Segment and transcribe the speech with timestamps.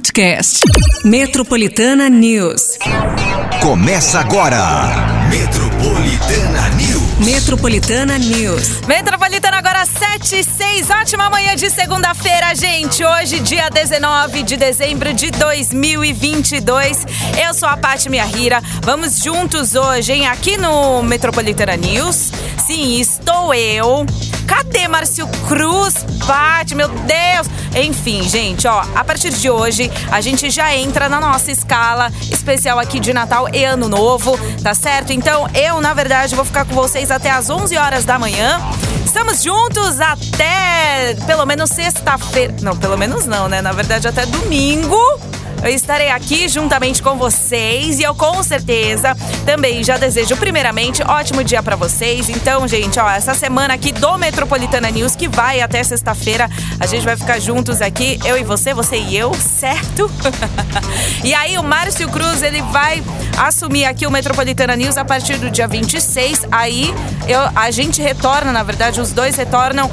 [0.00, 0.60] podcast.
[1.04, 2.78] Metropolitana News.
[3.60, 4.58] Começa agora.
[5.28, 7.18] Metropolitana News.
[7.18, 8.80] Metropolitana News.
[8.86, 10.88] Metropolitana agora 7 e 6.
[10.88, 13.04] Ótima manhã de segunda-feira, gente.
[13.04, 17.06] Hoje, dia 19 de dezembro de 2022.
[17.46, 18.62] Eu sou a Paty Miahira.
[18.82, 20.26] Vamos juntos hoje, hein?
[20.26, 22.32] Aqui no Metropolitana News.
[22.66, 24.06] Sim, estou eu.
[24.46, 26.04] Cadê Márcio Cruz?
[26.26, 27.48] Paty, meu Deus!
[27.74, 32.78] Enfim, gente, ó, a partir de hoje a gente já entra na nossa escala especial
[32.78, 35.12] aqui de Natal e Ano Novo, tá certo?
[35.12, 38.60] Então eu, na verdade, vou ficar com vocês até às 11 horas da manhã.
[39.04, 42.54] Estamos juntos até pelo menos sexta-feira.
[42.62, 43.60] Não, pelo menos não, né?
[43.60, 44.96] Na verdade, até domingo.
[45.62, 49.14] Eu estarei aqui juntamente com vocês e eu com certeza
[49.44, 52.30] também já desejo primeiramente ótimo dia para vocês.
[52.30, 57.04] Então, gente, ó, essa semana aqui do Metropolitana News que vai até sexta-feira, a gente
[57.04, 60.10] vai ficar juntos aqui, eu e você, você e eu, certo?
[61.22, 63.02] e aí o Márcio Cruz, ele vai
[63.38, 66.46] assumir aqui o Metropolitana News a partir do dia 26.
[66.50, 66.94] Aí
[67.28, 69.90] eu, a gente retorna, na verdade, os dois retornam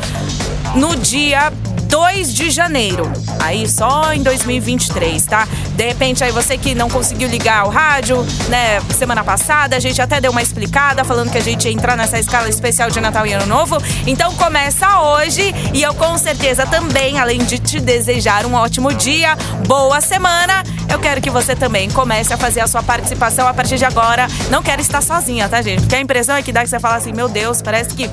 [0.75, 1.51] no dia
[1.87, 3.11] 2 de janeiro.
[3.39, 5.47] Aí só em 2023, tá?
[5.75, 10.01] De repente aí você que não conseguiu ligar o rádio, né, semana passada, a gente
[10.01, 13.25] até deu uma explicada falando que a gente ia entrar nessa escala especial de Natal
[13.25, 13.77] e Ano Novo.
[14.05, 19.35] Então começa hoje e eu com certeza também, além de te desejar um ótimo dia,
[19.67, 23.77] boa semana, eu quero que você também comece a fazer a sua participação a partir
[23.77, 24.27] de agora.
[24.49, 25.81] Não quero estar sozinha, tá, gente?
[25.81, 28.09] Porque a impressão é que dá que você fala assim, meu Deus, parece que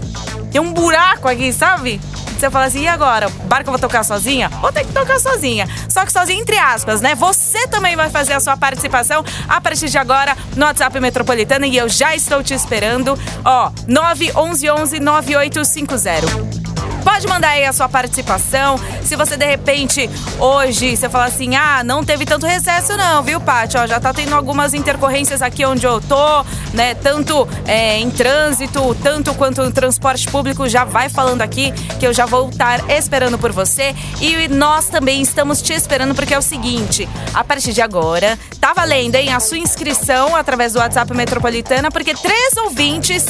[0.51, 2.01] tem um buraco aqui, sabe?
[2.39, 3.29] Você fala assim, e agora?
[3.45, 4.49] Barco eu vou tocar sozinha?
[4.61, 5.69] Vou ter que tocar sozinha.
[5.89, 7.15] Só que sozinha entre aspas, né?
[7.15, 11.77] Você também vai fazer a sua participação a partir de agora no WhatsApp Metropolitana e
[11.77, 13.19] eu já estou te esperando.
[13.45, 16.64] Ó, 911 9850.
[17.05, 18.77] Pode mandar aí a sua participação.
[19.03, 23.39] Se você de repente hoje você fala assim: "Ah, não teve tanto recesso não, viu,
[23.41, 23.77] Paty?
[23.77, 26.95] Ó, já tá tendo algumas intercorrências aqui onde eu tô, né?
[26.95, 32.13] Tanto é, em trânsito, tanto quanto no transporte público, já vai falando aqui que eu
[32.13, 36.43] já vou estar esperando por você e nós também estamos te esperando porque é o
[36.43, 41.91] seguinte, a partir de agora, tá valendo, hein, a sua inscrição através do WhatsApp Metropolitana,
[41.91, 43.27] porque três ouvintes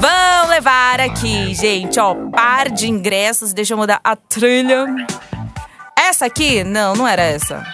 [0.00, 3.52] vão levar aqui, gente, ó, par de ingressos ingressos.
[3.52, 4.86] Deixa eu mudar a trilha.
[5.98, 6.62] Essa aqui?
[6.62, 7.64] Não, não era essa.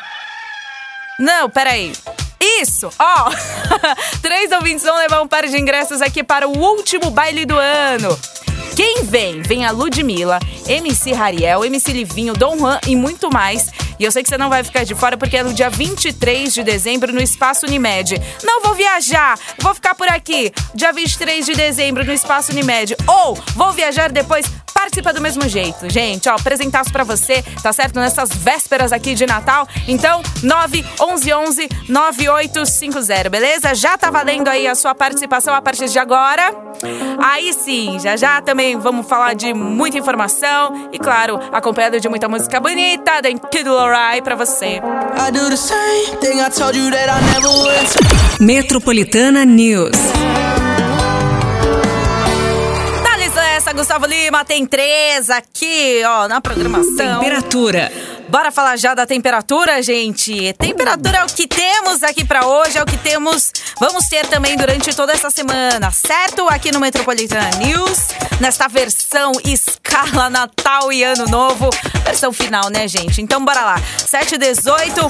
[1.18, 1.92] Não, peraí.
[2.40, 2.90] Isso!
[2.98, 3.30] Ó!
[4.22, 8.18] Três ouvintes vão levar um par de ingressos aqui para o último baile do ano.
[8.74, 9.42] Quem vem?
[9.42, 13.70] Vem a Ludmilla, MC Rariel, MC Livinho, Dom Juan e muito mais.
[13.98, 16.52] E eu sei que você não vai ficar de fora porque é no dia 23
[16.52, 18.20] de dezembro no Espaço Unimed.
[18.42, 20.52] Não vou viajar, vou ficar por aqui.
[20.74, 22.96] Dia 23 de dezembro no Espaço Unimed.
[23.06, 25.88] Ou vou viajar depois participa do mesmo jeito.
[25.90, 27.98] Gente, ó, apresentaço para você, tá certo?
[27.98, 29.66] Nessas vésperas aqui de Natal.
[29.88, 33.74] Então, 911 9850, beleza?
[33.74, 36.54] Já tá valendo aí a sua participação a partir de agora.
[37.18, 42.28] Aí sim, já já também vamos falar de muita informação e, claro, acompanhado de muita
[42.28, 44.80] música bonita da Kid Lorai pra você.
[48.40, 49.96] Metropolitana News.
[53.66, 57.20] essa, Gustavo Lima, tem três aqui, ó, na programação.
[57.20, 57.90] Temperatura.
[58.28, 60.52] Bora falar já da temperatura, gente.
[60.54, 64.56] Temperatura é o que temos aqui para hoje, é o que temos, vamos ter também
[64.56, 66.48] durante toda essa semana, certo?
[66.48, 68.08] Aqui no Metropolitana News,
[68.40, 71.70] nesta versão escala Natal e Ano Novo,
[72.04, 73.22] versão final, né, gente?
[73.22, 73.80] Então bora lá.
[73.98, 75.08] 7 18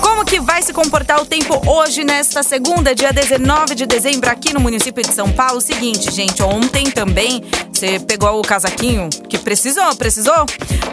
[0.00, 4.52] como que vai se comportar o tempo hoje, nesta segunda, dia 19 de dezembro, aqui
[4.52, 5.60] no município de São Paulo?
[5.60, 10.46] Seguinte, gente, ontem também você pegou o casaquinho que precisou, precisou?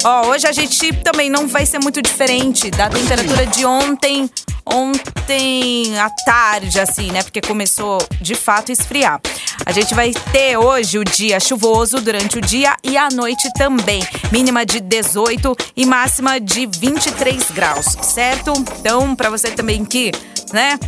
[0.04, 4.30] Ó, hoje a gente também não vai ser muito diferente da temperatura de ontem,
[4.66, 7.24] ontem à tarde, assim, né?
[7.24, 9.20] Porque começou de fato a esfriar.
[9.66, 14.06] A gente vai ter hoje o dia chuvoso durante o dia e a noite também.
[14.32, 18.54] Mínima de 18 e máxima de 23 graus, certo?
[18.80, 20.12] Então, para você também que,
[20.54, 20.80] né,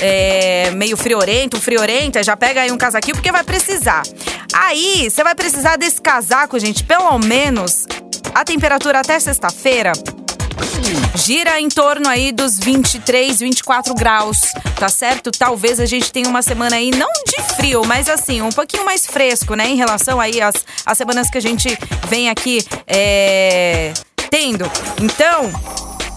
[0.00, 4.02] é, meio friorento, friorenta, já pega aí um casaquinho porque vai precisar.
[4.52, 7.86] Aí, você vai precisar desse casaco, gente, pelo menos
[8.36, 9.92] a temperatura até sexta-feira
[11.14, 15.30] gira em torno aí dos 23, 24 graus, tá certo?
[15.30, 19.06] Talvez a gente tenha uma semana aí não de frio, mas assim, um pouquinho mais
[19.06, 19.66] fresco, né?
[19.66, 20.54] Em relação aí às,
[20.84, 21.66] às semanas que a gente
[22.08, 23.94] vem aqui é,
[24.30, 24.70] tendo.
[25.00, 25.50] Então,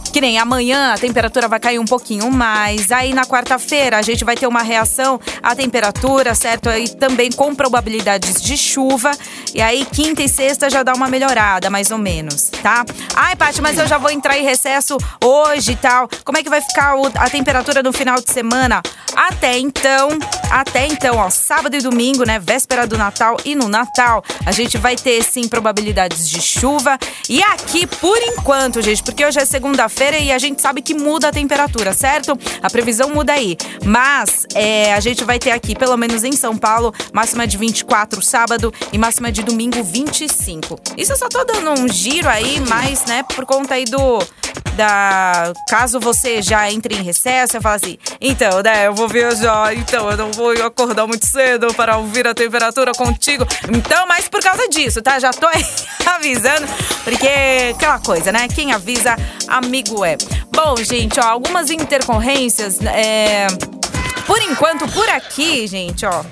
[0.09, 2.91] que nem amanhã a temperatura vai cair um pouquinho mais.
[2.91, 6.69] Aí na quarta-feira a gente vai ter uma reação à temperatura, certo?
[6.69, 9.11] E também com probabilidades de chuva.
[9.53, 12.85] E aí, quinta e sexta já dá uma melhorada, mais ou menos, tá?
[13.15, 16.09] Ai, Paty, mas eu já vou entrar em recesso hoje e tal.
[16.23, 18.81] Como é que vai ficar a temperatura no final de semana?
[19.15, 20.09] Até então,
[20.51, 22.39] até então, ó, sábado e domingo, né?
[22.39, 26.97] Véspera do Natal e no Natal, a gente vai ter sim probabilidades de chuva.
[27.27, 31.29] E aqui, por enquanto, gente, porque hoje é segunda-feira e a gente sabe que muda
[31.29, 32.37] a temperatura, certo?
[32.61, 33.57] A previsão muda aí.
[33.83, 38.21] Mas é, a gente vai ter aqui, pelo menos em São Paulo, máxima de 24
[38.21, 40.79] sábado e máxima de domingo 25.
[40.97, 44.19] Isso eu só tô dando um giro aí, mas, né, por conta aí do
[44.79, 45.51] da.
[45.67, 50.09] Caso você já entre em recesso, você fala assim: então, né, eu vou viajar, então
[50.09, 53.45] eu não vou acordar muito cedo para ouvir a temperatura contigo.
[53.69, 55.19] Então, mas por causa disso, tá?
[55.19, 55.47] Já tô
[56.09, 56.65] avisando,
[57.03, 57.27] porque
[57.75, 58.47] aquela coisa, né?
[58.47, 59.15] Quem avisa,
[59.47, 60.17] amigo é.
[60.53, 62.79] Bom, gente, ó, algumas intercorrências.
[62.81, 63.47] É...
[64.25, 66.23] Por enquanto, por aqui, gente, ó.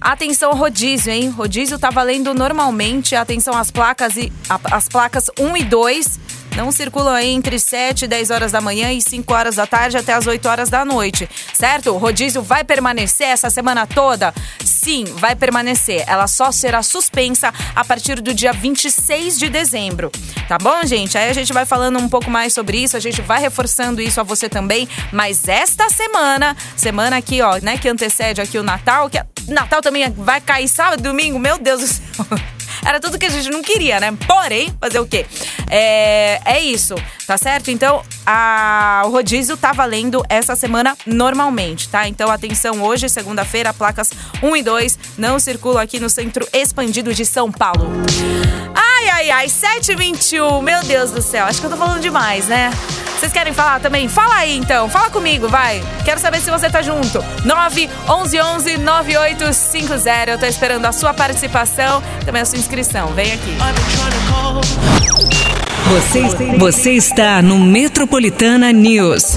[0.00, 1.28] Atenção rodízio, hein?
[1.30, 3.16] Rodízio tá valendo normalmente.
[3.16, 4.32] Atenção às placas e
[4.70, 6.20] as placas 1 e 2
[6.58, 10.12] não circulam entre 7 e 10 horas da manhã e 5 horas da tarde até
[10.12, 11.92] as 8 horas da noite, certo?
[11.92, 14.34] O rodízio vai permanecer essa semana toda?
[14.64, 16.02] Sim, vai permanecer.
[16.08, 20.10] Ela só será suspensa a partir do dia 26 de dezembro.
[20.48, 21.16] Tá bom, gente?
[21.16, 24.20] Aí a gente vai falando um pouco mais sobre isso, a gente vai reforçando isso
[24.20, 24.88] a você também.
[25.12, 30.10] Mas esta semana, semana aqui, ó, né, que antecede aqui o Natal, que Natal também
[30.10, 32.26] vai cair sábado, domingo, meu Deus do céu.
[32.84, 34.16] Era tudo que a gente não queria, né?
[34.26, 35.26] Porém, fazer o quê?
[35.68, 36.94] É, é isso,
[37.26, 37.70] tá certo?
[37.70, 42.06] Então, a, o rodízio tá valendo essa semana normalmente, tá?
[42.06, 44.10] Então, atenção, hoje, segunda-feira, placas
[44.42, 47.90] 1 e 2 não circulam aqui no centro expandido de São Paulo.
[48.74, 52.70] Ai, ai, ai, 7h21, meu Deus do céu, acho que eu tô falando demais, né?
[53.18, 54.08] Vocês querem falar também?
[54.08, 55.82] Fala aí então, fala comigo, vai.
[56.04, 57.24] Quero saber se você tá junto.
[57.46, 60.30] 9 11 11 9850.
[60.30, 63.08] Eu tô esperando a sua participação, também a sua inscrição.
[63.14, 63.56] Vem aqui.
[65.88, 66.22] Você,
[66.58, 69.34] você está no Metropolitana News.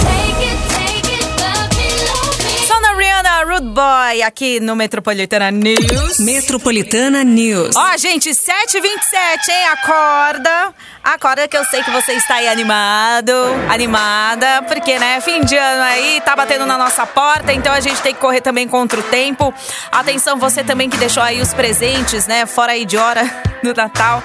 [3.48, 6.20] Rude Boy aqui no Metropolitana News.
[6.20, 7.76] Metropolitana News.
[7.76, 9.68] Ó, gente, 7h27, hein?
[9.72, 10.74] Acorda.
[11.04, 13.34] Acorda que eu sei que você está aí animado,
[13.70, 18.02] animada, porque, né, fim de ano aí, tá batendo na nossa porta, então a gente
[18.02, 19.54] tem que correr também contra o tempo.
[19.92, 23.24] Atenção, você também que deixou aí os presentes, né, fora aí de hora
[23.64, 24.24] do Natal.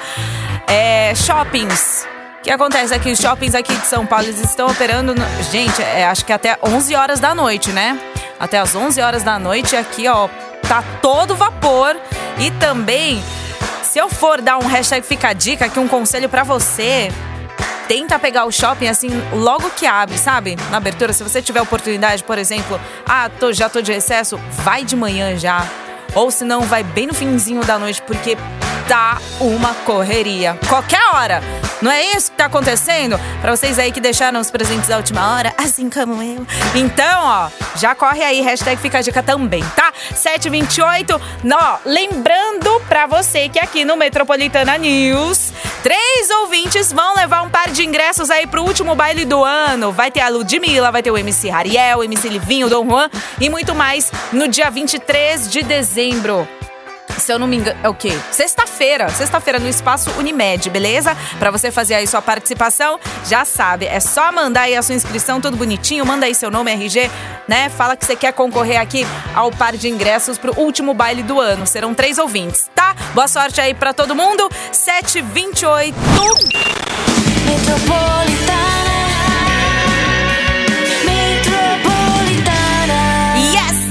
[0.69, 2.07] É, shoppings.
[2.47, 3.11] Que acontece aqui?
[3.11, 5.43] Os shoppings aqui de São Paulo estão operando, no...
[5.51, 7.99] gente, é, acho que até 11 horas da noite, né?
[8.39, 9.75] até as 11 horas da noite.
[9.75, 10.29] Aqui, ó,
[10.69, 11.97] tá todo vapor.
[12.39, 13.21] E também,
[13.83, 17.11] se eu for dar um hashtag Fica a Dica, aqui um conselho para você,
[17.89, 20.57] tenta pegar o shopping assim logo que abre, sabe?
[20.71, 24.85] Na abertura, se você tiver oportunidade, por exemplo, ah, tô, já tô de recesso, vai
[24.85, 25.67] de manhã já.
[26.15, 28.39] Ou se não, vai bem no finzinho da noite, porque
[28.89, 30.59] tá uma correria.
[30.69, 31.43] Qualquer hora.
[31.83, 33.21] Não é isso que tá acontecendo?
[33.41, 36.47] Para vocês aí que deixaram os presentes da última hora, assim como eu.
[36.75, 39.93] Então, ó, já corre aí, hashtag fica a dica também, tá?
[40.15, 41.21] 728.
[41.53, 47.71] Ó, lembrando pra você que aqui no Metropolitana News, três ouvintes vão levar um par
[47.71, 49.93] de ingressos aí pro último baile do ano.
[49.93, 53.11] Vai ter a Ludmilla, vai ter o MC Ariel, o MC Livinho, o Dom Juan
[53.41, 56.49] e muito mais no dia 23 de dezembro
[57.27, 58.17] se eu não me engano, é o quê?
[58.31, 61.17] Sexta-feira, sexta-feira no Espaço Unimed, beleza?
[61.41, 65.41] Para você fazer aí sua participação, já sabe, é só mandar aí a sua inscrição,
[65.41, 67.11] tudo bonitinho, manda aí seu nome, RG,
[67.49, 67.69] né?
[67.69, 71.67] Fala que você quer concorrer aqui ao par de ingressos pro último baile do ano.
[71.67, 72.95] Serão três ouvintes, tá?
[73.13, 74.49] Boa sorte aí para todo mundo.
[74.71, 75.97] 728
[77.45, 78.76] Metropolitana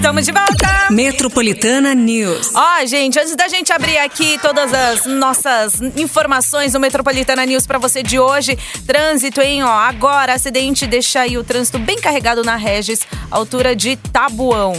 [0.05, 0.91] Estamos de volta!
[0.91, 2.51] Metropolitana News.
[2.53, 7.79] Ó, gente, antes da gente abrir aqui todas as nossas informações do Metropolitana News para
[7.79, 9.63] você de hoje, trânsito, hein?
[9.63, 12.99] Ó, agora acidente deixa aí o trânsito bem carregado na Regis,
[13.31, 14.73] altura de Tabuão.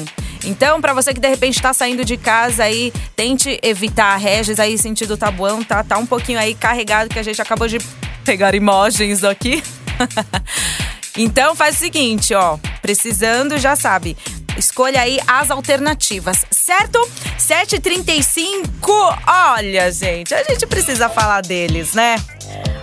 [0.45, 4.61] Então, para você que de repente está saindo de casa aí, tente evitar a Regis
[4.61, 5.83] aí sentido Tabuão, tá?
[5.83, 7.80] Tá um pouquinho aí carregado que a gente acabou de
[8.25, 9.61] pegar imagens aqui.
[11.18, 14.16] então, faz o seguinte, ó, precisando, já sabe,
[14.57, 16.99] Escolha aí as alternativas, certo?
[17.39, 19.19] 7h35.
[19.55, 22.17] Olha, gente, a gente precisa falar deles, né?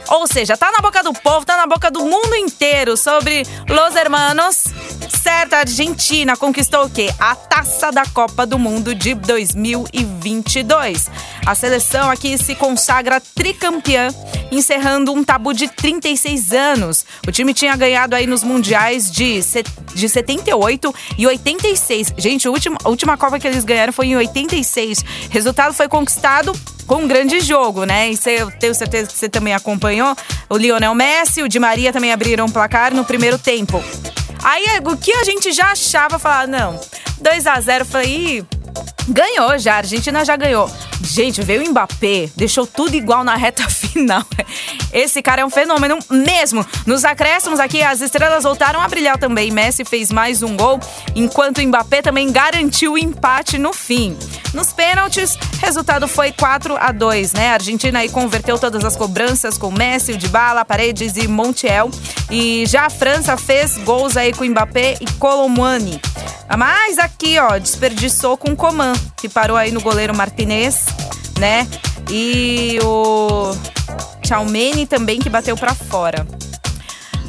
[0.09, 3.95] Ou seja, tá na boca do povo, tá na boca do mundo inteiro sobre Los
[3.95, 4.72] Hermanos
[5.17, 7.09] certo, a Argentina conquistou o quê?
[7.19, 11.09] A taça da Copa do Mundo de 2022.
[11.45, 14.09] A seleção aqui se consagra tricampeã,
[14.51, 17.05] encerrando um tabu de 36 anos.
[17.27, 19.39] O time tinha ganhado aí nos mundiais de,
[19.93, 22.13] de 78 e 86.
[22.17, 25.03] Gente, a última, a última Copa que eles ganharam foi em 86.
[25.29, 26.53] Resultado foi conquistado
[26.87, 28.11] com um grande jogo, né?
[28.11, 30.15] E eu tenho certeza que você também acompanhou.
[30.49, 33.83] O Lionel Messi, o Di Maria também abriram o placar no primeiro tempo.
[34.43, 36.79] Aí o que a gente já achava, falar, não,
[37.19, 38.45] 2 a 0 falei,
[39.07, 40.69] ganhou já, a Argentina já ganhou.
[41.01, 44.23] Gente, veio o Mbappé, deixou tudo igual na reta final.
[44.91, 46.65] Esse cara é um fenômeno mesmo.
[46.85, 49.51] Nos acréscimos aqui, as estrelas voltaram a brilhar também.
[49.51, 50.79] Messi fez mais um gol,
[51.15, 54.17] enquanto o Mbappé também garantiu o empate no fim.
[54.53, 57.49] Nos pênaltis, resultado foi 4 a 2, né?
[57.49, 61.89] A Argentina aí converteu todas as cobranças com Messi, Dybala, Paredes e Montiel.
[62.29, 65.99] E já a França fez gols aí com Mbappé e Colomani.
[66.57, 70.85] Mas aqui, ó, desperdiçou com o Coman, que parou aí no goleiro Martinez,
[71.39, 71.67] né?
[72.09, 73.51] E o
[74.25, 76.27] Chalmeni também, que bateu para fora.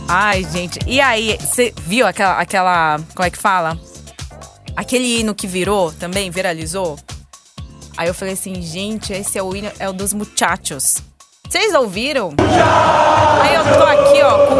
[0.08, 0.78] Ai, gente.
[0.86, 3.00] E aí, você viu aquela, aquela.
[3.14, 3.78] Como é que fala?
[4.76, 6.98] Aquele hino que virou também, viralizou?
[7.96, 10.98] Aí eu falei assim, gente, esse é o hino, é o dos muchachos.
[11.48, 12.34] Vocês ouviram?
[13.42, 14.56] Aí eu tô aqui, ó, com.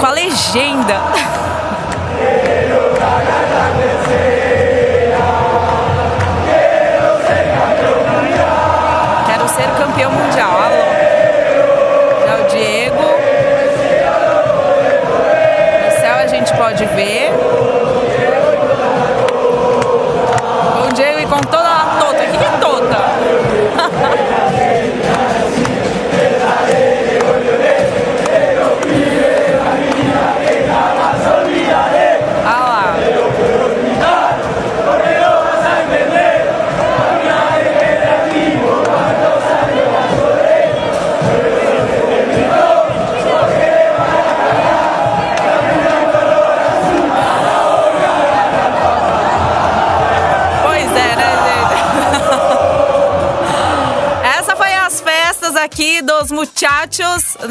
[0.00, 1.00] com a legenda.
[9.26, 10.50] Quero ser campeão mundial.
[10.50, 12.26] Alô.
[12.26, 13.02] Já o Diego.
[15.84, 17.31] No céu a gente pode ver.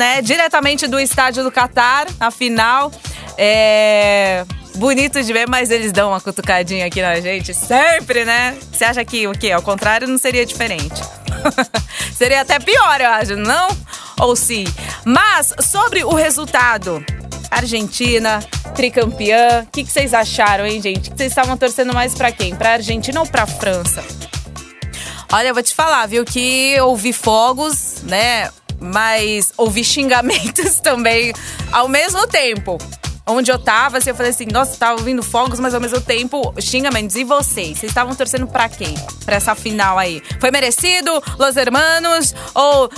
[0.02, 0.20] Né?
[0.20, 2.92] Diretamente do estádio do Catar, na final.
[3.38, 4.44] É
[4.76, 8.58] bonito de ver, mas eles dão uma cutucadinha aqui na gente, sempre, né?
[8.72, 9.52] Você acha que o quê?
[9.52, 11.00] Ao contrário, não seria diferente.
[12.18, 13.68] seria até pior, eu acho, não?
[14.20, 14.64] Ou sim?
[15.06, 17.06] Mas sobre o resultado,
[17.52, 18.40] Argentina,
[18.74, 21.12] tricampeã, o que, que vocês acharam, hein, gente?
[21.16, 22.56] Vocês estavam torcendo mais pra quem?
[22.56, 24.04] Pra Argentina ou pra França?
[25.32, 28.50] Olha, eu vou te falar, viu, que ouvi fogos, né?
[28.82, 31.32] Mas ouvi xingamentos também
[31.72, 32.78] ao mesmo tempo
[33.26, 36.54] onde eu tava, assim, eu falei assim, nossa, tava ouvindo fogos, mas ao mesmo tempo
[36.60, 37.16] xingamentos.
[37.16, 37.78] E vocês?
[37.78, 38.94] Vocês estavam torcendo pra quem?
[39.26, 40.22] Pra essa final aí?
[40.40, 41.12] Foi merecido?
[41.38, 42.34] Los Hermanos?
[42.54, 42.90] Ou.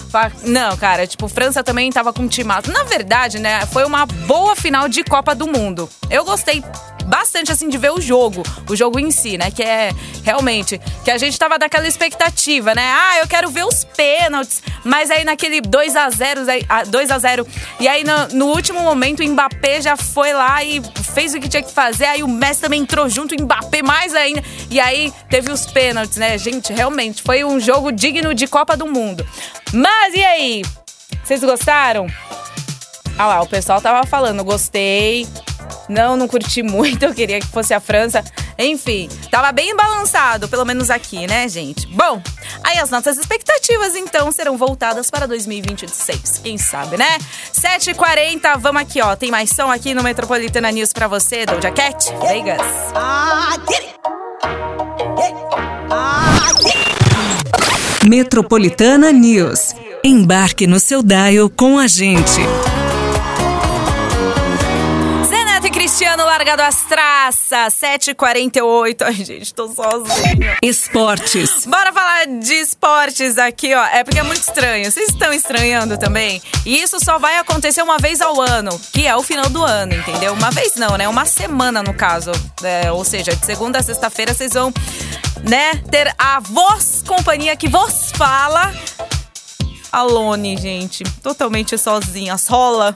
[0.43, 2.71] Não, cara, tipo, França também tava com um timaço.
[2.71, 5.89] Na verdade, né, foi uma boa final de Copa do Mundo.
[6.09, 6.63] Eu gostei
[7.03, 9.51] bastante assim de ver o jogo, o jogo em si, né?
[9.51, 9.91] Que é
[10.23, 12.83] realmente que a gente tava daquela expectativa, né?
[12.83, 16.41] Ah, eu quero ver os pênaltis, mas aí naquele 2 a 0,
[16.87, 17.47] 2 a 0
[17.79, 20.81] e aí no, no, último momento o Mbappé já foi lá e
[21.13, 24.13] fez o que tinha que fazer, aí o Messi também entrou junto, o Mbappé mais
[24.15, 26.37] ainda, e aí teve os pênaltis, né?
[26.37, 29.25] Gente, realmente foi um jogo digno de Copa do Mundo.
[29.71, 30.61] Mas e aí?
[31.23, 32.07] Vocês gostaram?
[33.17, 35.27] Ah lá, o pessoal tava falando, gostei,
[35.89, 38.23] não, não curti muito, eu queria que fosse a França.
[38.57, 41.87] Enfim, tava bem balançado, pelo menos aqui, né, gente?
[41.87, 42.21] Bom,
[42.63, 46.41] aí as nossas expectativas, então, serão voltadas para 2026.
[46.43, 47.17] Quem sabe, né?
[47.53, 49.15] 7h40, vamos aqui, ó.
[49.15, 52.61] Tem mais som aqui no Metropolitana News pra você, Doja Cat, Vegas.
[58.07, 59.73] Metropolitana News.
[60.03, 62.41] Embarque no seu dial com a gente.
[65.93, 69.03] Cristiano largado as traças, 7h48.
[69.05, 70.57] Ai, gente, tô sozinha.
[70.59, 71.67] Esportes.
[71.67, 73.85] Bora falar de esportes aqui, ó.
[73.85, 74.91] É porque é muito estranho.
[74.91, 76.41] Vocês estão estranhando também?
[76.65, 79.93] E isso só vai acontecer uma vez ao ano, que é o final do ano,
[79.93, 80.33] entendeu?
[80.33, 81.07] Uma vez não, né?
[81.07, 82.31] Uma semana, no caso.
[82.63, 84.73] É, ou seja, de segunda a sexta-feira vocês vão,
[85.47, 88.73] né, ter a voz companhia que vos fala
[89.93, 91.03] Alone, gente.
[91.21, 92.95] Totalmente sozinha, sola.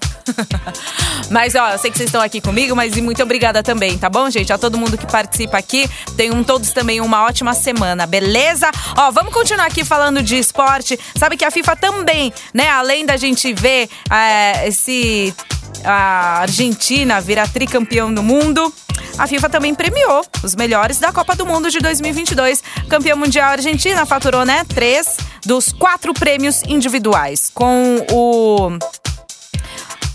[1.29, 4.27] mas, ó, eu sei que vocês estão aqui comigo, mas muito obrigada também, tá bom,
[4.31, 4.51] gente?
[4.51, 5.87] A todo mundo que participa aqui.
[6.15, 8.71] Tenham todos também uma ótima semana, beleza?
[8.97, 10.99] Ó, vamos continuar aqui falando de esporte.
[11.15, 15.35] Sabe que a FIFA também, né, além da gente ver é, esse
[15.83, 18.73] a Argentina vira tricampeão do mundo.
[19.19, 22.63] A FIFA também premiou os melhores da Copa do Mundo de 2022.
[22.89, 28.77] Campeão mundial Argentina faturou, né, três dos quatro prêmios individuais, com o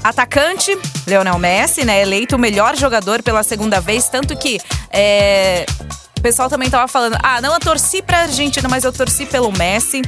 [0.03, 0.77] atacante
[1.07, 4.61] Leonel Messi, né, eleito o melhor jogador pela segunda vez, tanto que
[4.91, 5.65] é,
[6.19, 9.51] o pessoal também tava falando, ah, não, eu torci pra Argentina, mas eu torci pelo
[9.53, 10.03] Messi,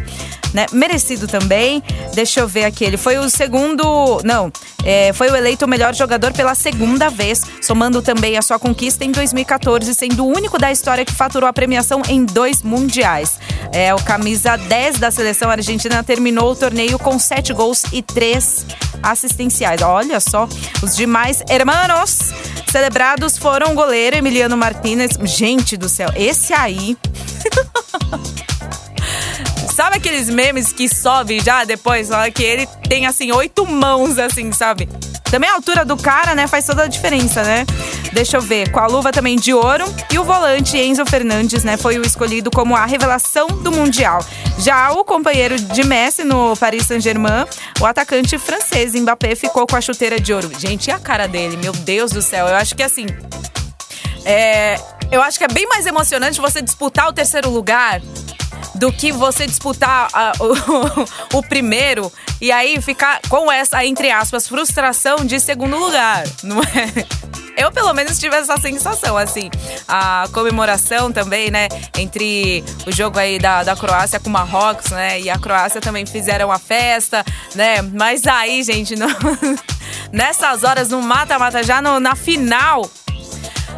[0.53, 0.67] né?
[0.73, 1.83] Merecido também.
[2.15, 4.53] Deixa eu ver aqui, ele foi o segundo, não,
[4.85, 9.11] é, foi o eleito melhor jogador pela segunda vez, somando também a sua conquista em
[9.11, 13.39] 2014, sendo o único da história que faturou a premiação em dois mundiais.
[13.73, 18.67] É, o camisa 10 da seleção argentina terminou o torneio com sete gols e três
[19.03, 19.83] assistenciais.
[19.83, 20.49] Olha só,
[20.83, 22.33] os demais hermanos
[22.71, 25.13] celebrados foram o goleiro Emiliano Martinez.
[25.23, 26.97] Gente do céu, esse aí.
[29.75, 32.09] sabe aqueles memes que sobe já depois?
[32.33, 34.89] Que ele tem assim oito mãos, assim, sabe?
[35.25, 37.67] Também a altura do cara, né, faz toda a diferença, né?
[38.13, 41.77] Deixa eu ver, com a luva também de ouro e o volante Enzo Fernandes, né,
[41.77, 44.25] foi o escolhido como a revelação do Mundial.
[44.59, 47.45] Já o companheiro de Messi no Paris Saint-Germain,
[47.81, 50.53] o atacante francês Mbappé ficou com a chuteira de ouro.
[50.57, 51.57] Gente, e a cara dele?
[51.57, 53.07] Meu Deus do céu, eu acho que assim,
[54.25, 54.79] é,
[55.11, 58.01] eu acho que é bem mais emocionante você disputar o terceiro lugar
[58.75, 60.45] do que você disputar uh,
[61.33, 66.61] o, o, primeiro e aí ficar com essa, entre aspas, frustração de segundo lugar, não
[66.61, 67.07] é?
[67.57, 69.49] Eu, pelo menos, tive essa sensação, assim.
[69.87, 71.69] A comemoração também, né?
[71.97, 75.21] Entre o jogo aí da, da Croácia com o Marrocos, né?
[75.21, 77.81] E a Croácia também fizeram a festa, né?
[77.81, 78.97] Mas aí, gente,
[80.11, 82.91] nessas horas, no mata-mata, já no, na final,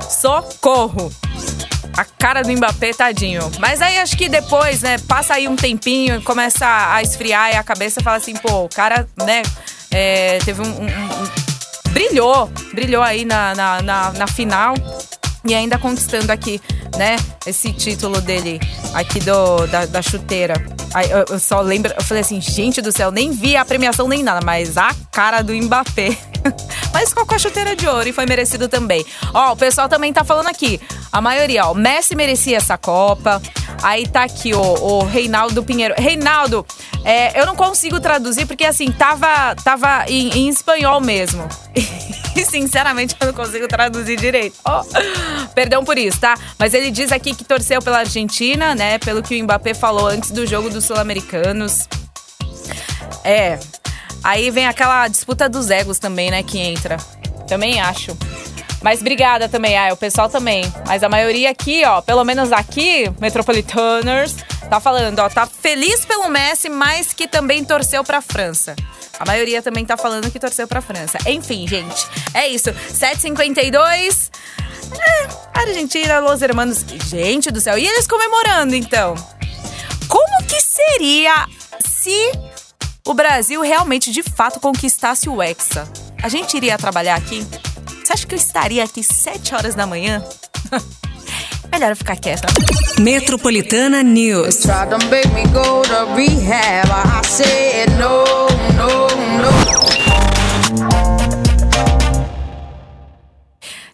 [0.09, 1.13] socorro!
[1.97, 3.51] A cara do Mbappé, tadinho.
[3.59, 7.63] Mas aí acho que depois, né, passa aí um tempinho, começa a esfriar e a
[7.63, 9.43] cabeça fala assim, pô, o cara, né,
[9.91, 14.75] é, teve um, um, um, brilhou, brilhou aí na, na, na, na final
[15.45, 16.61] e ainda conquistando aqui,
[16.97, 18.61] né, esse título dele
[18.93, 20.55] aqui do, da, da chuteira.
[20.93, 24.09] Aí eu, eu, só lembro, eu falei assim, gente do céu, nem vi a premiação
[24.09, 26.17] nem nada, mas a cara do Mbappé.
[26.93, 29.05] mas com a chuteira de ouro e foi merecido também.
[29.33, 30.81] Ó, o pessoal também tá falando aqui,
[31.13, 33.41] a maioria, ó, Messi merecia essa Copa.
[33.83, 35.95] Aí tá aqui o, o Reinaldo Pinheiro.
[35.97, 36.67] Reinaldo,
[37.05, 41.47] é, eu não consigo traduzir porque assim, tava, tava em, em espanhol mesmo.
[42.37, 44.59] E sinceramente eu não consigo traduzir direito.
[44.63, 44.83] Oh,
[45.55, 46.35] perdão por isso, tá?
[46.59, 48.99] Mas ele diz aqui que torceu pela Argentina, né?
[48.99, 51.89] Pelo que o Mbappé falou antes do jogo dos Sul-Americanos.
[53.25, 53.59] É.
[54.23, 56.43] Aí vem aquela disputa dos egos também, né?
[56.43, 56.97] Que entra.
[57.49, 58.17] Também acho.
[58.83, 60.63] Mas obrigada também, ah, o pessoal também.
[60.87, 64.37] Mas a maioria aqui, ó, pelo menos aqui, Metropolitaners,
[64.69, 68.77] tá falando, ó, tá feliz pelo Messi, mas que também torceu pra França.
[69.19, 71.19] A maioria também tá falando que torceu pra França.
[71.27, 72.71] Enfim, gente, é isso.
[72.71, 74.31] 7h52.
[74.93, 76.85] É, Argentina, Los Hermanos.
[77.09, 77.79] Gente do céu.
[77.79, 79.15] E eles comemorando, então?
[80.07, 81.47] Como que seria
[81.85, 82.31] se
[83.07, 85.89] o Brasil realmente, de fato, conquistasse o Hexa?
[86.23, 87.47] A gente iria trabalhar aqui?
[88.05, 90.23] Você acha que eu estaria aqui 7 horas da manhã?
[91.71, 92.47] Melhor eu ficar quieta.
[92.99, 94.67] Metropolitana News.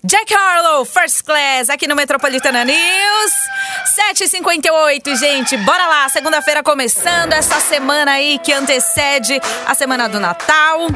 [0.04, 3.32] Jack Harlow, First Class, aqui no Metropolitana News.
[4.12, 5.56] 7h58, gente.
[5.58, 10.88] Bora lá, segunda-feira começando essa semana aí que antecede a semana do Natal.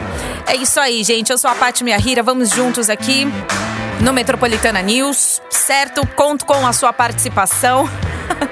[0.48, 1.30] É isso aí, gente.
[1.30, 2.20] Eu sou a Paty Miahira.
[2.20, 3.28] Vamos juntos aqui
[4.00, 6.04] no Metropolitana News, certo?
[6.16, 7.88] Conto com a sua participação.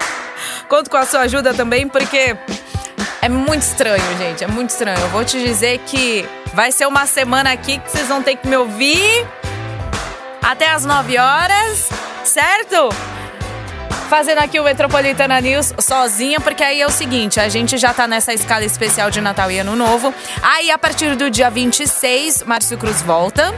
[0.71, 2.37] Conto com a sua ajuda também, porque
[3.21, 4.45] é muito estranho, gente.
[4.45, 5.01] É muito estranho.
[5.01, 8.47] Eu vou te dizer que vai ser uma semana aqui que vocês vão ter que
[8.47, 9.27] me ouvir
[10.45, 11.89] até as 9 horas,
[12.25, 12.89] certo?
[14.09, 18.07] fazendo aqui o Metropolitana News sozinha, porque aí é o seguinte, a gente já tá
[18.07, 20.15] nessa escala especial de Natal e Ano Novo.
[20.41, 23.53] Aí, a partir do dia 26, Márcio Cruz volta.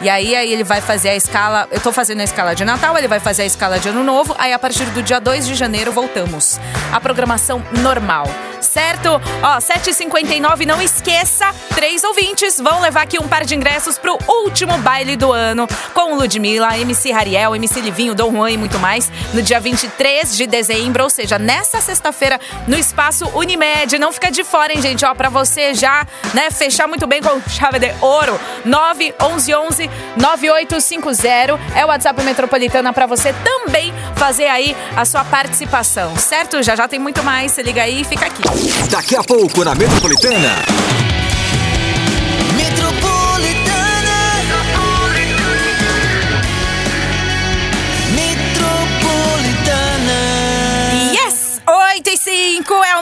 [0.00, 1.68] E aí, aí ele vai fazer a escala.
[1.70, 4.34] Eu tô fazendo a escala de Natal, ele vai fazer a escala de Ano Novo.
[4.38, 6.58] Aí, a partir do dia 2 de janeiro, voltamos.
[6.92, 8.26] A programação normal
[8.70, 9.20] certo?
[9.42, 14.78] Ó, 7h59, não esqueça, três ouvintes vão levar aqui um par de ingressos pro último
[14.78, 19.42] baile do ano com Ludmilla, MC Rariel, MC Livinho, Dom Juan e muito mais, no
[19.42, 23.98] dia 23 de dezembro, ou seja, nessa sexta-feira, no espaço Unimed.
[23.98, 25.04] Não fica de fora, hein, gente?
[25.04, 28.38] Ó, pra você já, né, fechar muito bem com chave de ouro.
[28.64, 36.62] 911 9850 é o WhatsApp Metropolitana para você também fazer aí a sua participação, certo?
[36.62, 38.42] Já já tem muito mais, se liga aí e fica aqui.
[38.90, 41.19] Daqui a pouco na Metropolitana.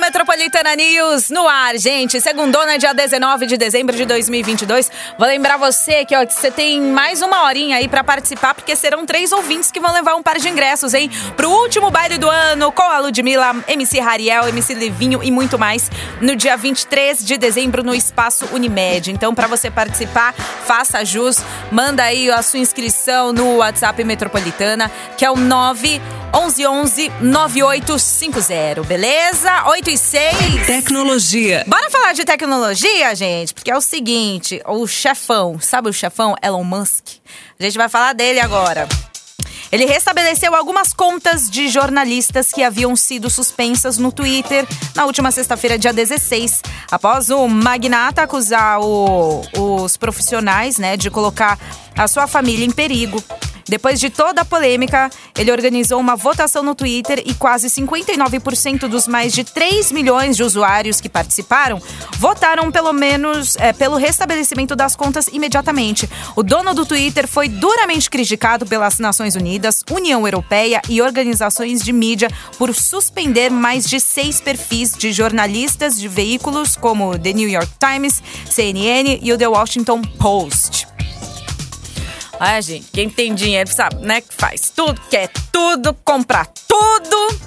[0.08, 2.18] Metropolitana News no ar, gente.
[2.18, 4.90] Segundona, dia 19 de dezembro de 2022.
[5.18, 9.04] Vou lembrar você que ó, você tem mais uma horinha aí para participar, porque serão
[9.04, 11.10] três ouvintes que vão levar um par de ingressos, hein?
[11.36, 15.90] Pro último baile do ano com a Ludmilla, MC Rariel, MC Levinho e muito mais
[16.22, 19.10] no dia 23 de dezembro no Espaço Unimed.
[19.10, 25.24] Então, para você participar, faça jus, manda aí a sua inscrição no WhatsApp Metropolitana, que
[25.24, 26.00] é o 9
[26.32, 29.64] 1111 9850, beleza?
[29.66, 30.66] 8 e 6.
[30.66, 31.64] Tecnologia.
[31.66, 33.54] Bora falar de tecnologia, gente?
[33.54, 37.06] Porque é o seguinte, o chefão, sabe o chefão Elon Musk?
[37.58, 38.86] A gente vai falar dele agora.
[39.70, 45.78] Ele restabeleceu algumas contas de jornalistas que haviam sido suspensas no Twitter na última sexta-feira,
[45.78, 51.58] dia 16, após o magnata acusar o, os profissionais né, de colocar
[51.96, 53.22] a sua família em perigo.
[53.68, 59.06] Depois de toda a polêmica, ele organizou uma votação no Twitter e quase 59% dos
[59.06, 61.80] mais de 3 milhões de usuários que participaram
[62.18, 66.08] votaram pelo menos é, pelo restabelecimento das contas imediatamente.
[66.34, 71.92] O dono do Twitter foi duramente criticado pelas Nações Unidas, União Europeia e organizações de
[71.92, 77.70] mídia por suspender mais de seis perfis de jornalistas de veículos como The New York
[77.78, 80.97] Times, CNN e o The Washington Post.
[82.40, 84.20] Ah, gente, quem tem dinheiro sabe, né?
[84.20, 87.38] Que faz tudo, quer tudo, comprar tudo.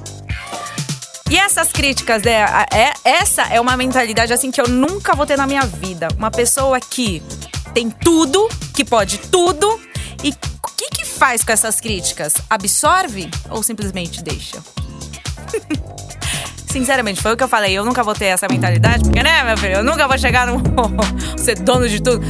[1.30, 5.38] E essas críticas, é, é, essa é uma mentalidade assim que eu nunca vou ter
[5.38, 6.10] na minha vida.
[6.18, 7.24] Uma pessoa que
[7.74, 9.80] tem tudo, que pode tudo,
[10.24, 12.34] e o que, que faz com essas críticas?
[12.50, 14.62] Absorve ou simplesmente deixa?
[16.68, 17.74] Sinceramente, foi o que eu falei.
[17.74, 19.76] Eu nunca vou ter essa mentalidade, porque, né, meu filho?
[19.76, 20.62] Eu nunca vou chegar no.
[21.38, 22.26] ser dono de tudo.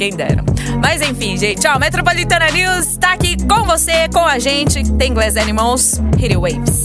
[0.00, 0.42] Quem dera.
[0.80, 4.82] Mas enfim, gente, ó, Metropolitana News tá aqui com você, com a gente.
[4.92, 6.84] Tem Glass Animals, Hit Waves.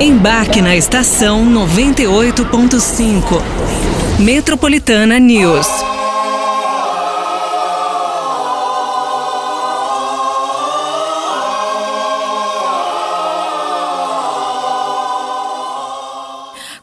[0.00, 3.40] Embarque na estação 98.5.
[4.18, 5.68] Metropolitana News.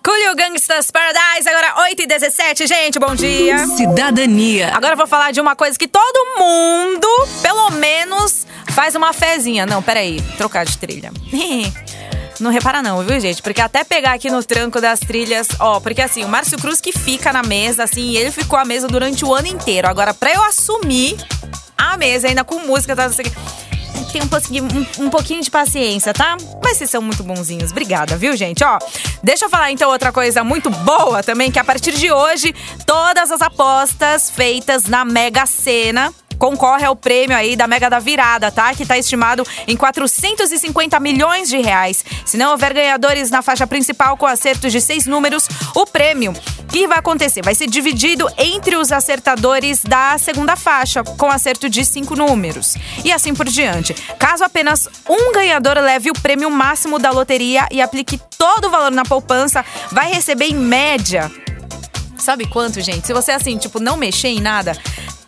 [0.01, 3.57] Coolio Gangsters Paradise, agora 8 e 17 gente, bom dia.
[3.65, 4.69] Cidadania.
[4.75, 7.07] Agora eu vou falar de uma coisa que todo mundo,
[7.41, 9.65] pelo menos, faz uma fezinha.
[9.65, 11.11] Não, peraí, trocar de trilha.
[12.39, 13.41] Não repara não, viu, gente?
[13.41, 16.91] Porque até pegar aqui no tranco das trilhas, ó, porque assim, o Márcio Cruz que
[16.91, 19.87] fica na mesa, assim, ele ficou à mesa durante o ano inteiro.
[19.87, 21.15] Agora, pra eu assumir
[21.77, 23.05] a mesa, ainda com música, tá?
[23.05, 23.62] Assim, tem um
[24.27, 26.37] pouquinho, um, um pouquinho de paciência, tá?
[26.63, 27.71] Mas vocês são muito bonzinhos.
[27.71, 28.63] Obrigada, viu, gente?
[28.63, 28.79] Ó,
[29.23, 32.53] deixa eu falar então outra coisa muito boa também, que a partir de hoje,
[32.85, 38.51] todas as apostas feitas na Mega Sena concorre ao prêmio aí da Mega da Virada,
[38.51, 38.75] tá?
[38.75, 42.03] Que tá estimado em 450 milhões de reais.
[42.25, 46.33] Se não houver ganhadores na faixa principal com acertos de seis números, o prêmio
[46.67, 51.85] que vai acontecer vai ser dividido entre os acertadores da segunda faixa, com acerto de
[51.85, 52.75] cinco números.
[53.05, 53.93] E assim por diante.
[54.19, 58.91] Caso apenas um ganhador leve o prêmio máximo da loteria e aplique todo o valor
[58.91, 61.31] na poupança, vai receber em média
[62.23, 63.05] Sabe quanto, gente?
[63.05, 64.77] Se você, assim, tipo, não mexer em nada,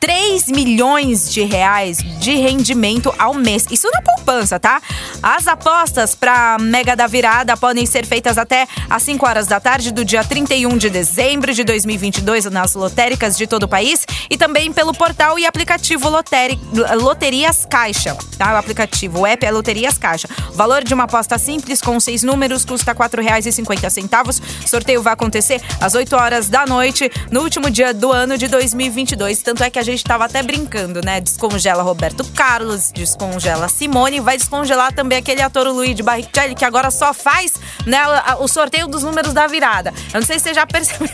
[0.06, 3.66] 3 milhões de reais de rendimento ao mês.
[3.72, 4.80] Isso na poupança, tá?
[5.24, 9.92] As apostas para Mega da Virada podem ser feitas até às 5 horas da tarde
[9.92, 14.72] do dia 31 de dezembro de 2022 nas lotéricas de todo o país e também
[14.72, 16.60] pelo portal e aplicativo Loteri
[17.02, 18.54] Loterias Caixa, tá?
[18.54, 20.30] O aplicativo, o app é Loterias Caixa.
[20.52, 24.68] O valor de uma aposta simples com seis números custa R$ 4,50.
[24.68, 29.42] Sorteio vai acontecer às 8 horas da noite, no último dia do ano de 2022.
[29.42, 31.22] Tanto é que a gente tava até brincando, né?
[31.22, 37.14] Descongela Roberto Carlos, descongela Simone, vai descongelar também aquele ator Luigi Barrichelli, que agora só
[37.14, 37.54] faz
[37.86, 38.00] né,
[38.40, 39.94] o sorteio dos números da virada.
[40.14, 41.10] Eu não sei se você já percebeu.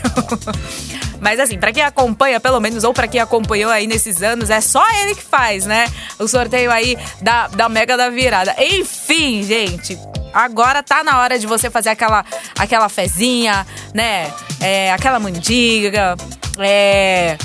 [1.20, 4.60] Mas assim, para quem acompanha, pelo menos, ou para quem acompanhou aí nesses anos, é
[4.60, 5.86] só ele que faz, né?
[6.18, 8.56] O sorteio aí da, da Mega da Virada.
[8.58, 9.96] Enfim, gente,
[10.34, 12.24] agora tá na hora de você fazer aquela,
[12.58, 13.64] aquela fezinha,
[13.94, 14.32] né?
[14.60, 16.16] É, aquela mandiga,
[16.58, 17.38] é,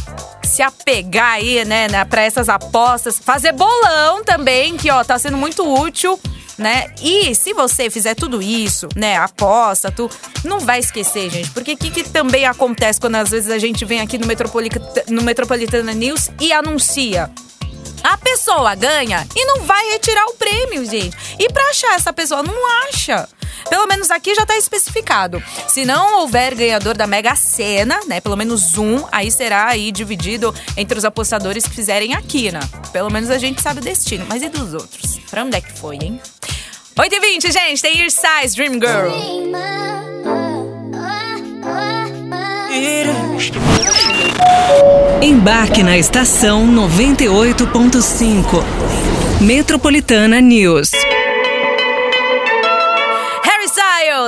[0.47, 5.37] se apegar aí, né, né para essas apostas, fazer bolão também, que ó, tá sendo
[5.37, 6.19] muito útil.
[6.57, 6.91] Né?
[7.03, 10.09] E se você fizer tudo isso, né, aposta, tu
[10.43, 13.85] não vai esquecer, gente, porque o que, que, também acontece quando às vezes a gente
[13.85, 17.29] vem aqui no, Metropolita, no Metropolitana News e anuncia
[18.07, 21.17] a pessoa ganha e não vai retirar o prêmio, gente.
[21.37, 22.55] E para achar essa pessoa, não
[22.87, 23.27] acha.
[23.69, 25.43] Pelo menos aqui já está especificado.
[25.67, 30.55] Se não houver ganhador da Mega Sena, né, pelo menos um, aí será aí dividido
[30.77, 32.61] entre os apostadores que fizerem a quina.
[32.93, 34.25] Pelo menos a gente sabe o destino.
[34.29, 35.19] Mas e dos outros?
[35.29, 36.21] Pra onde é que foi, hein?
[36.95, 40.06] 8h20, gente, tem Your Size Dream Girl.
[45.21, 48.63] Embarque na estação 98.5.
[49.41, 50.91] Metropolitana News.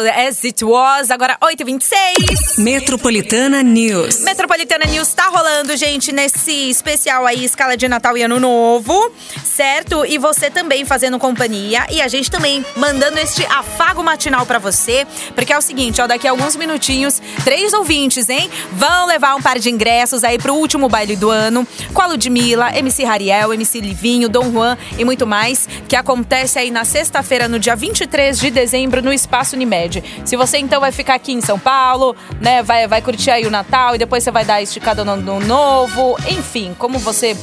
[0.08, 2.60] As It Was, agora 8h26.
[2.60, 4.22] Metropolitana News.
[4.22, 9.12] Metropolitana News tá rolando, gente, nesse especial aí, escala de Natal e Ano Novo,
[9.44, 10.06] certo?
[10.06, 15.08] E você também fazendo companhia e a gente também mandando este afago matinal pra você,
[15.34, 19.42] porque é o seguinte, ó, daqui a alguns minutinhos, três ouvintes, hein, vão levar um
[19.42, 23.80] par de ingressos aí pro último baile do ano com a Ludmilla, MC Rariel, MC
[23.80, 28.52] Livinho, Dom Juan e muito mais, que acontece aí na sexta-feira, no dia 23 de
[28.52, 29.89] dezembro, no Espaço Unimed.
[30.26, 33.52] Se você então vai ficar aqui em São Paulo, né, vai, vai curtir aí o
[33.52, 37.36] Natal e depois você vai dar esticada no, no novo, enfim, como você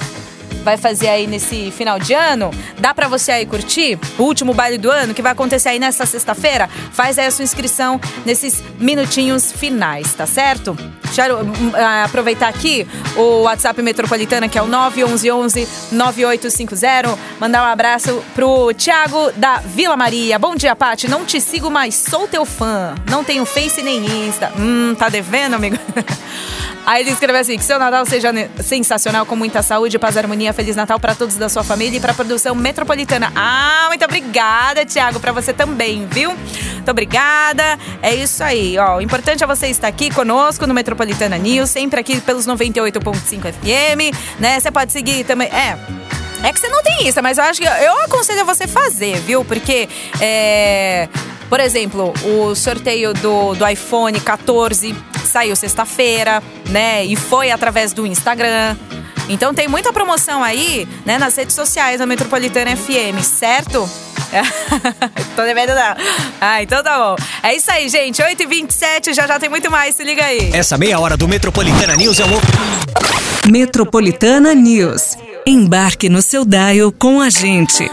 [0.67, 4.77] vai fazer aí nesse final de ano, dá pra você aí curtir o último baile
[4.77, 6.69] do ano que vai acontecer aí nessa sexta-feira?
[6.91, 10.77] Faz aí a sua inscrição nesses minutinhos finais, tá certo?
[11.15, 12.85] Quero hum, ah, aproveitar aqui
[13.17, 17.17] o WhatsApp Metropolitana, que é o 911 9850.
[17.41, 20.37] Mandar um abraço pro Thiago da Vila Maria.
[20.37, 21.09] Bom dia, Pati.
[21.09, 22.95] Não te sigo, mas sou teu fã.
[23.09, 24.53] Não tenho Face nem Insta.
[24.59, 25.79] Hum, tá devendo, amigo?
[26.87, 30.77] Aí ele escreveu assim: que seu Natal seja sensacional, com muita saúde, paz, harmonia, Feliz
[30.77, 33.33] Natal para todos da sua família e para a produção metropolitana.
[33.35, 36.31] Ah, muito obrigada, Tiago, para você também, viu?
[36.31, 37.77] Muito obrigada.
[38.01, 38.99] É isso aí, ó.
[38.99, 44.17] O importante é você estar aqui conosco no Metropolitana News, sempre aqui pelos 98.5 FM,
[44.39, 44.61] né?
[44.61, 45.49] Você pode seguir também.
[45.49, 45.77] É.
[46.45, 49.45] É que você não tem isso, mas eu acho que eu aconselho você fazer, viu?
[49.45, 49.89] Porque
[50.21, 51.09] é.
[51.49, 57.05] Por exemplo, o sorteio do, do iPhone 14 saiu sexta-feira, né?
[57.05, 58.77] E foi através do Instagram.
[59.29, 63.89] Então tem muita promoção aí, né, nas redes sociais da Metropolitana FM, certo?
[65.35, 65.97] Tô devendo não.
[66.41, 67.17] Ah, então tá bom.
[67.43, 68.23] É isso aí, gente.
[68.23, 69.95] 8h27, já já tem muito mais.
[69.95, 70.51] Se liga aí.
[70.53, 73.51] Essa meia hora do Metropolitana News é um.
[73.51, 75.17] Metropolitana News.
[75.47, 77.89] Embarque no seu dial com a gente.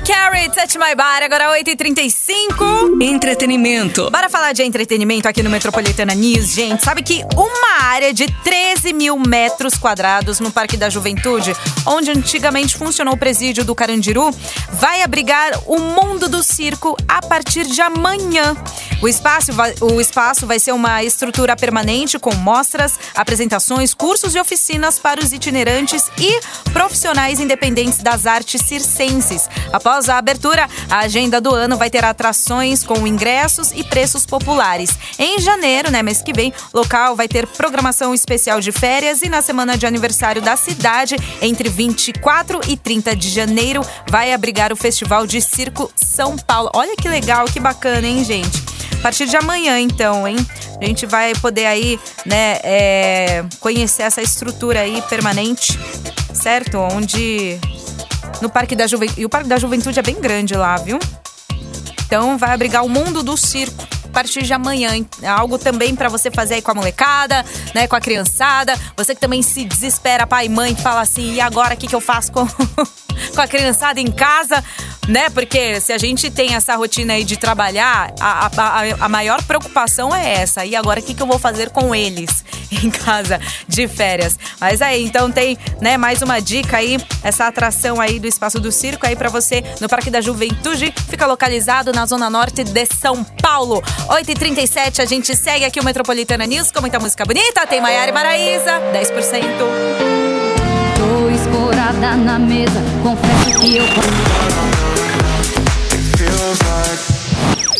[0.00, 3.02] Mariah Carey, Touch My Body, agora 8h35.
[3.02, 4.10] Entretenimento.
[4.10, 6.82] Bora falar de entretenimento aqui no Metropolitana News, gente.
[6.84, 11.54] Sabe que uma área de 13 mil metros quadrados no Parque da Juventude,
[11.86, 14.30] onde antigamente funcionou o presídio do Carandiru,
[14.72, 18.56] vai abrigar o mundo do circo a partir de amanhã.
[19.02, 24.38] O espaço, vai, o espaço vai ser uma estrutura permanente com mostras, apresentações, cursos e
[24.38, 29.48] oficinas para os itinerantes e profissionais independentes das artes circenses.
[29.72, 34.90] Após a abertura, a agenda do ano vai ter atrações com ingressos e preços populares.
[35.18, 39.28] Em janeiro, né, mês que vem, o local vai ter programação especial de férias e
[39.28, 44.76] na semana de aniversário da cidade, entre 24 e 30 de janeiro, vai abrigar o
[44.76, 46.70] Festival de Circo São Paulo.
[46.74, 48.62] Olha que legal, que bacana, hein, gente?
[48.98, 50.36] A partir de amanhã, então, hein?
[50.80, 55.78] A gente vai poder aí, né, é, conhecer essa estrutura aí permanente,
[56.32, 56.78] certo?
[56.78, 57.58] Onde
[58.40, 59.20] no Parque da Juventude.
[59.20, 60.98] E o Parque da Juventude é bem grande lá, viu?
[62.06, 64.90] Então vai abrigar o mundo do circo a partir de amanhã.
[65.22, 67.86] É Algo também pra você fazer aí com a molecada, né?
[67.86, 68.76] Com a criançada.
[68.96, 71.86] Você que também se desespera, pai e mãe, que fala assim: e agora o que,
[71.86, 72.46] que eu faço com,
[73.34, 74.62] com a criançada em casa?
[75.08, 75.28] Né?
[75.30, 80.14] Porque se a gente tem essa rotina aí de trabalhar, a, a, a- maior preocupação
[80.14, 80.64] é essa.
[80.64, 84.38] E agora o que, que eu vou fazer com eles em casa de férias?
[84.60, 88.70] Mas aí, então tem, né, mais uma dica aí, essa atração aí do Espaço do
[88.70, 90.92] Circo aí pra você no Parque da Juventude.
[91.08, 93.82] Fica localizado na Zona Norte de São Paulo.
[94.08, 97.66] 8h37, a gente segue aqui o Metropolitana News com muita música bonita.
[97.66, 99.40] Tem Maiara e Maraísa, 10%.
[99.58, 100.00] Tô
[102.24, 103.84] na mesa, confesso que eu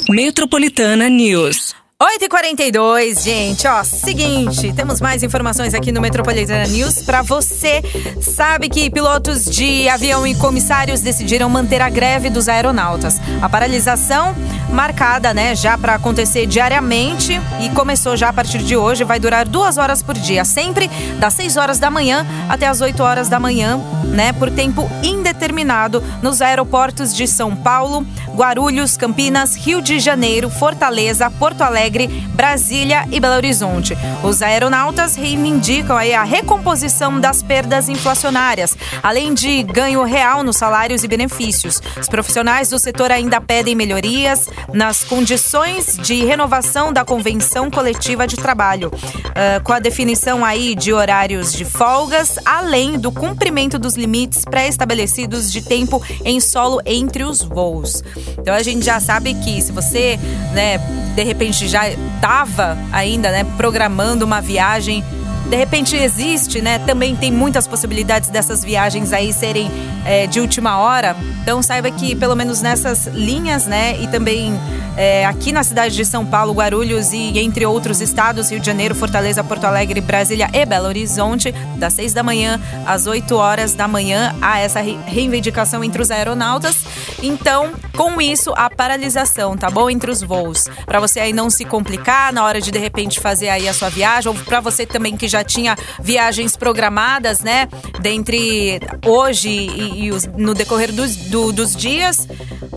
[0.08, 1.74] Metropolitana News.
[2.02, 7.82] 8h42, gente, ó, seguinte, temos mais informações aqui no Metropolitana News pra você.
[8.22, 13.20] Sabe que pilotos de avião e comissários decidiram manter a greve dos aeronautas.
[13.42, 14.34] A paralisação
[14.72, 19.46] marcada, né, já pra acontecer diariamente e começou já a partir de hoje, vai durar
[19.46, 23.38] duas horas por dia, sempre das 6 horas da manhã até as 8 horas da
[23.38, 30.48] manhã, né, por tempo indeterminado nos aeroportos de São Paulo, Guarulhos, Campinas, Rio de Janeiro,
[30.48, 33.96] Fortaleza, Porto Alegre Alegre, Brasília e Belo Horizonte.
[34.22, 41.08] Os aeronautas reivindicam a recomposição das perdas inflacionárias, além de ganho real nos salários e
[41.08, 41.82] benefícios.
[42.00, 48.36] Os profissionais do setor ainda pedem melhorias nas condições de renovação da convenção coletiva de
[48.36, 54.44] trabalho, uh, com a definição aí de horários de folgas, além do cumprimento dos limites
[54.44, 58.04] pré-estabelecidos de tempo em solo entre os voos.
[58.38, 60.18] Então a gente já sabe que se você,
[60.52, 60.78] né,
[61.14, 65.04] de repente já estava ainda, né, programando uma viagem
[65.50, 66.78] de repente existe, né?
[66.78, 69.68] Também tem muitas possibilidades dessas viagens aí serem
[70.06, 71.16] é, de última hora.
[71.42, 74.00] Então saiba que pelo menos nessas linhas, né?
[74.00, 74.56] E também
[74.96, 78.94] é, aqui na cidade de São Paulo, Guarulhos e entre outros estados, Rio de Janeiro,
[78.94, 83.88] Fortaleza, Porto Alegre, Brasília e Belo Horizonte, das 6 da manhã às 8 horas da
[83.88, 86.76] manhã, há essa reivindicação entre os aeronautas.
[87.22, 89.90] Então, com isso, a paralisação, tá bom?
[89.90, 90.68] Entre os voos.
[90.86, 93.88] Para você aí não se complicar na hora de de repente fazer aí a sua
[93.88, 97.68] viagem, ou para você também que já tinha viagens programadas, né?
[98.00, 102.26] Dentre hoje e, e os, no decorrer dos, do, dos dias,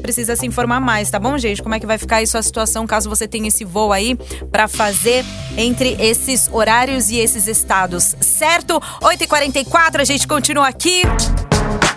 [0.01, 1.61] precisa se informar mais, tá bom, gente?
[1.61, 4.15] Como é que vai ficar aí sua situação caso você tenha esse voo aí
[4.51, 5.25] para fazer
[5.57, 8.81] entre esses horários e esses estados, certo?
[9.01, 11.03] 8h44, a gente continua aqui.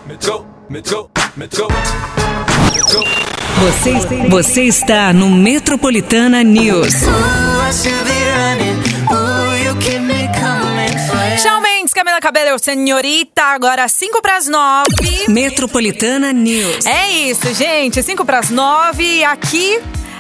[0.07, 1.69] Metrô, metrô, metrô.
[3.59, 6.95] Você, você está no Metropolitana News.
[11.39, 14.87] Shawn Mendes, Camila Cabello, senhorita, agora 5 para as 9.
[15.29, 16.87] Metropolitana News.
[16.87, 19.23] É isso, gente, 5 para as 9.
[19.25, 19.79] Aqui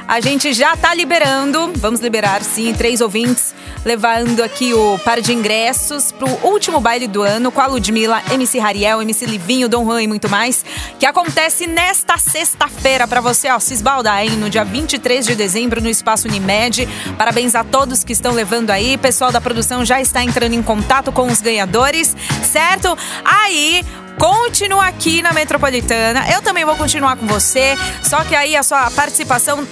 [0.08, 5.32] a gente já tá liberando, vamos liberar sim, três ouvintes, levando aqui o par de
[5.32, 10.02] ingressos pro último baile do ano com a Ludmilla, MC Rariel, MC Livinho, Dom Juan
[10.02, 10.64] e muito mais,
[10.98, 15.80] que acontece nesta sexta-feira para você, ó, se esbaldar, hein, no dia 23 de dezembro
[15.80, 16.88] no Espaço Unimed.
[17.18, 21.10] Parabéns a todos que estão levando aí, pessoal da produção já está entrando em contato
[21.10, 22.96] com os ganhadores, certo?
[23.24, 23.84] Aí,
[24.18, 26.26] continua aqui na Metropolitana.
[26.32, 29.66] Eu também vou continuar com você, só que aí a sua participação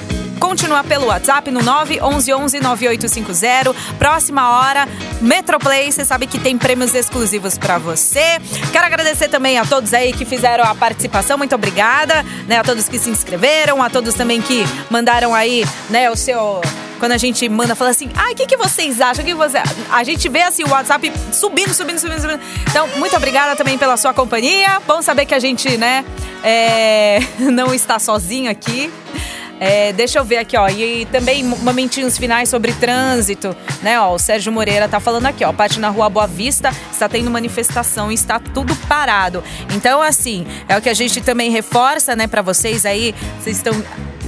[0.44, 3.74] continua pelo WhatsApp no 911 9850.
[3.98, 4.86] Próxima hora,
[5.22, 8.38] Metroplay, você sabe que tem prêmios exclusivos para você.
[8.70, 12.58] Quero agradecer também a todos aí que fizeram a participação, muito obrigada, né?
[12.58, 16.60] A todos que se inscreveram, a todos também que mandaram aí, né, o seu
[17.00, 19.22] quando a gente manda, fala assim, ah, o que, que vocês acham?
[19.22, 19.58] O que você...
[19.90, 22.40] A gente vê assim o WhatsApp subindo, subindo, subindo, subindo.
[22.70, 24.80] Então, muito obrigada também pela sua companhia.
[24.86, 26.04] Bom saber que a gente, né,
[26.42, 27.18] é...
[27.38, 28.90] não está sozinho aqui.
[29.64, 30.68] É, deixa eu ver aqui, ó.
[30.68, 33.98] E também momentinhos finais sobre trânsito, né?
[33.98, 35.54] Ó, o Sérgio Moreira tá falando aqui, ó.
[35.54, 39.42] Parte na rua Boa Vista está tendo manifestação e está tudo parado.
[39.74, 43.14] Então, assim, é o que a gente também reforça, né, para vocês aí.
[43.40, 43.72] Vocês estão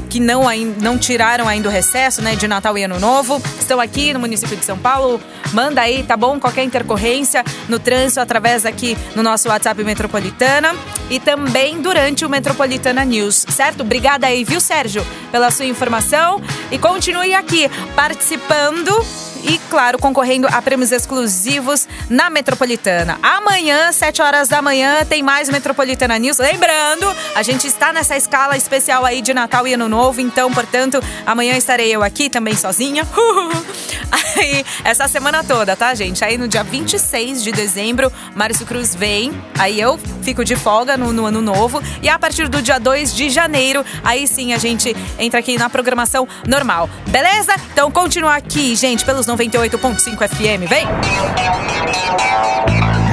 [0.09, 0.43] que não,
[0.81, 4.57] não tiraram ainda o recesso né, de Natal e Ano Novo, estão aqui no município
[4.57, 5.21] de São Paulo.
[5.53, 6.39] Manda aí, tá bom?
[6.41, 10.75] Qualquer intercorrência no trânsito através aqui no nosso WhatsApp Metropolitana
[11.11, 13.83] e também durante o Metropolitana News, certo?
[13.83, 19.05] Obrigada aí, viu, Sérgio, pela sua informação e continue aqui participando
[19.47, 23.19] e, claro, concorrendo a prêmios exclusivos na Metropolitana.
[23.23, 26.39] Amanhã, 7 horas da manhã, tem mais Metropolitana News.
[26.39, 31.01] Lembrando, a gente está nessa escala especial aí de Natal e Ano Novo, então, portanto,
[31.25, 33.07] amanhã estarei eu aqui também sozinha.
[34.11, 36.25] aí, essa semana toda, tá, gente?
[36.25, 41.13] Aí no dia 26 de dezembro, Márcio Cruz vem, aí eu fico de folga no,
[41.13, 44.97] no Ano Novo e a partir do dia 2 de janeiro, aí sim a gente
[45.19, 46.91] entra aqui na programação normal.
[47.09, 47.55] Beleza?
[47.73, 50.67] Então, continua aqui, gente, pelos 98.5 FM.
[50.67, 50.89] Vem!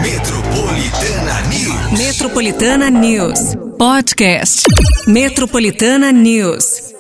[0.01, 1.99] Metropolitana News.
[1.99, 3.55] Metropolitana News.
[3.77, 4.65] Podcast.
[5.07, 6.92] Metropolitana News.